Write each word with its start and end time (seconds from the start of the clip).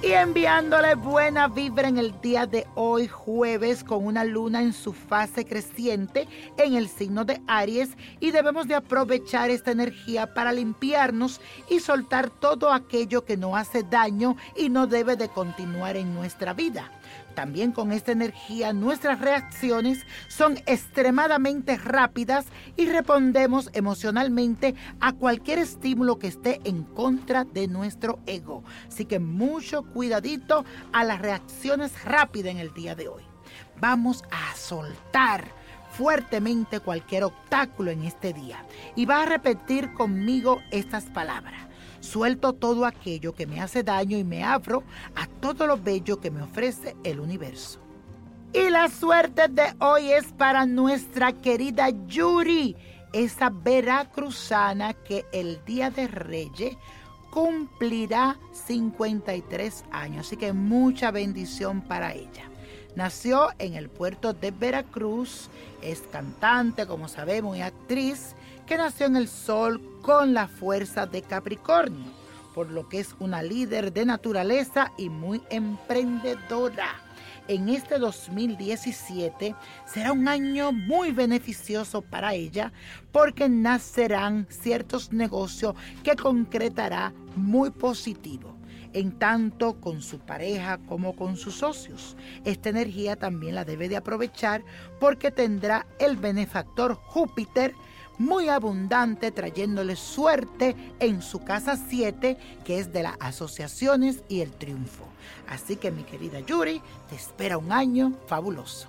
y 0.00 0.12
enviándole 0.12 0.94
buena 0.94 1.48
vibra 1.48 1.88
en 1.88 1.98
el 1.98 2.20
día 2.20 2.46
de 2.46 2.66
hoy 2.76 3.08
jueves 3.08 3.82
con 3.82 4.06
una 4.06 4.22
luna 4.22 4.62
en 4.62 4.72
su 4.72 4.92
fase 4.92 5.44
creciente 5.44 6.28
en 6.56 6.74
el 6.74 6.88
signo 6.88 7.24
de 7.24 7.40
Aries 7.48 7.90
y 8.20 8.30
debemos 8.30 8.68
de 8.68 8.76
aprovechar 8.76 9.50
esta 9.50 9.72
energía 9.72 10.34
para 10.34 10.52
limpiarnos 10.52 11.40
y 11.68 11.80
soltar 11.80 12.30
todo 12.30 12.72
aquello 12.72 13.24
que 13.24 13.36
no 13.36 13.56
hace 13.56 13.82
daño 13.82 14.36
y 14.56 14.68
no 14.68 14.86
debe 14.86 15.16
de 15.16 15.28
continuar 15.28 15.96
en 15.96 16.14
nuestra 16.14 16.54
vida. 16.54 16.92
También 17.38 17.70
con 17.70 17.92
esta 17.92 18.10
energía 18.10 18.72
nuestras 18.72 19.20
reacciones 19.20 20.04
son 20.26 20.56
extremadamente 20.66 21.76
rápidas 21.76 22.46
y 22.76 22.86
respondemos 22.86 23.70
emocionalmente 23.74 24.74
a 24.98 25.12
cualquier 25.12 25.60
estímulo 25.60 26.18
que 26.18 26.26
esté 26.26 26.60
en 26.64 26.82
contra 26.82 27.44
de 27.44 27.68
nuestro 27.68 28.18
ego. 28.26 28.64
Así 28.88 29.04
que 29.04 29.20
mucho 29.20 29.84
cuidadito 29.84 30.64
a 30.92 31.04
las 31.04 31.22
reacciones 31.22 32.04
rápidas 32.04 32.50
en 32.50 32.58
el 32.58 32.74
día 32.74 32.96
de 32.96 33.06
hoy. 33.06 33.22
Vamos 33.80 34.24
a 34.32 34.56
soltar 34.56 35.44
fuertemente 35.92 36.80
cualquier 36.80 37.22
obstáculo 37.22 37.92
en 37.92 38.02
este 38.02 38.32
día 38.32 38.64
y 38.96 39.06
va 39.06 39.22
a 39.22 39.26
repetir 39.26 39.94
conmigo 39.94 40.60
estas 40.72 41.04
palabras. 41.04 41.67
Suelto 42.00 42.52
todo 42.52 42.86
aquello 42.86 43.34
que 43.34 43.46
me 43.46 43.60
hace 43.60 43.82
daño 43.82 44.16
y 44.16 44.24
me 44.24 44.44
abro 44.44 44.82
a 45.14 45.26
todo 45.26 45.66
lo 45.66 45.76
bello 45.76 46.20
que 46.20 46.30
me 46.30 46.42
ofrece 46.42 46.96
el 47.04 47.20
universo. 47.20 47.80
Y 48.52 48.70
la 48.70 48.88
suerte 48.88 49.48
de 49.48 49.74
hoy 49.80 50.10
es 50.10 50.26
para 50.32 50.64
nuestra 50.64 51.32
querida 51.32 51.90
Yuri, 52.06 52.76
esa 53.12 53.50
veracruzana 53.50 54.94
que 54.94 55.26
el 55.32 55.62
día 55.66 55.90
de 55.90 56.06
Reyes 56.08 56.76
cumplirá 57.30 58.38
53 58.52 59.84
años. 59.90 60.26
Así 60.26 60.36
que 60.36 60.52
mucha 60.52 61.10
bendición 61.10 61.82
para 61.82 62.14
ella. 62.14 62.48
Nació 62.98 63.50
en 63.60 63.74
el 63.74 63.88
puerto 63.88 64.32
de 64.32 64.50
Veracruz, 64.50 65.50
es 65.82 66.00
cantante, 66.10 66.84
como 66.84 67.06
sabemos, 67.06 67.56
y 67.56 67.60
actriz, 67.60 68.34
que 68.66 68.76
nació 68.76 69.06
en 69.06 69.14
el 69.14 69.28
sol 69.28 69.80
con 70.02 70.34
la 70.34 70.48
fuerza 70.48 71.06
de 71.06 71.22
Capricornio, 71.22 72.10
por 72.56 72.72
lo 72.72 72.88
que 72.88 72.98
es 72.98 73.14
una 73.20 73.40
líder 73.40 73.92
de 73.92 74.04
naturaleza 74.04 74.90
y 74.98 75.10
muy 75.10 75.40
emprendedora. 75.48 76.96
En 77.46 77.68
este 77.68 78.00
2017 78.00 79.54
será 79.86 80.10
un 80.10 80.26
año 80.26 80.72
muy 80.72 81.12
beneficioso 81.12 82.02
para 82.02 82.34
ella 82.34 82.72
porque 83.12 83.48
nacerán 83.48 84.48
ciertos 84.50 85.12
negocios 85.12 85.76
que 86.02 86.16
concretará 86.16 87.12
muy 87.36 87.70
positivo 87.70 88.57
en 88.92 89.18
tanto 89.18 89.80
con 89.80 90.02
su 90.02 90.18
pareja 90.18 90.78
como 90.88 91.14
con 91.16 91.36
sus 91.36 91.56
socios. 91.56 92.16
Esta 92.44 92.68
energía 92.68 93.16
también 93.16 93.54
la 93.54 93.64
debe 93.64 93.88
de 93.88 93.96
aprovechar 93.96 94.62
porque 95.00 95.30
tendrá 95.30 95.86
el 95.98 96.16
benefactor 96.16 96.94
Júpiter 96.94 97.74
muy 98.18 98.48
abundante 98.48 99.30
trayéndole 99.30 99.94
suerte 99.96 100.74
en 100.98 101.22
su 101.22 101.44
casa 101.44 101.76
7 101.76 102.36
que 102.64 102.78
es 102.78 102.92
de 102.92 103.04
las 103.04 103.16
asociaciones 103.20 104.22
y 104.28 104.40
el 104.40 104.50
triunfo. 104.50 105.04
Así 105.48 105.76
que 105.76 105.90
mi 105.90 106.02
querida 106.02 106.40
Yuri, 106.40 106.82
te 107.08 107.16
espera 107.16 107.58
un 107.58 107.72
año 107.72 108.12
fabuloso. 108.26 108.88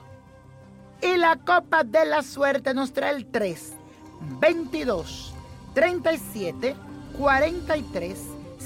Y 1.02 1.16
la 1.18 1.38
copa 1.38 1.84
de 1.84 2.06
la 2.06 2.24
suerte 2.24 2.74
nos 2.74 2.92
trae 2.92 3.16
el 3.16 3.26
3, 3.28 3.74
22, 4.42 5.34
37, 5.74 6.76
43, 7.18 8.20